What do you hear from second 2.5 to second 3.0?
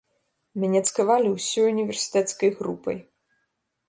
групай.